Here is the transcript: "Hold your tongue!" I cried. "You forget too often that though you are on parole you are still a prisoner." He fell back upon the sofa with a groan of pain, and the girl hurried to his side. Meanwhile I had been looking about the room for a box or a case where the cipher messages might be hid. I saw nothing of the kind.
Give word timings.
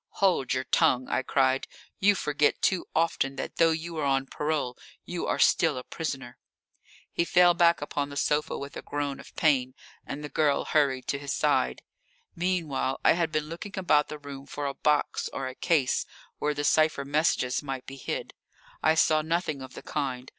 "Hold 0.13 0.55
your 0.55 0.63
tongue!" 0.63 1.07
I 1.09 1.21
cried. 1.21 1.67
"You 1.99 2.15
forget 2.15 2.59
too 2.63 2.87
often 2.95 3.35
that 3.35 3.57
though 3.57 3.69
you 3.69 3.95
are 3.97 4.03
on 4.03 4.25
parole 4.25 4.75
you 5.05 5.27
are 5.27 5.37
still 5.37 5.77
a 5.77 5.83
prisoner." 5.83 6.39
He 7.13 7.23
fell 7.23 7.53
back 7.53 7.83
upon 7.83 8.09
the 8.09 8.17
sofa 8.17 8.57
with 8.57 8.75
a 8.75 8.81
groan 8.81 9.19
of 9.19 9.35
pain, 9.35 9.75
and 10.03 10.23
the 10.23 10.27
girl 10.29 10.65
hurried 10.65 11.05
to 11.09 11.19
his 11.19 11.33
side. 11.33 11.83
Meanwhile 12.35 12.99
I 13.05 13.11
had 13.11 13.31
been 13.31 13.45
looking 13.47 13.77
about 13.77 14.07
the 14.07 14.17
room 14.17 14.47
for 14.47 14.65
a 14.65 14.73
box 14.73 15.29
or 15.31 15.47
a 15.47 15.53
case 15.53 16.07
where 16.39 16.55
the 16.55 16.63
cipher 16.63 17.05
messages 17.05 17.61
might 17.61 17.85
be 17.85 17.97
hid. 17.97 18.33
I 18.81 18.95
saw 18.95 19.21
nothing 19.21 19.61
of 19.61 19.75
the 19.75 19.83
kind. 19.83 20.29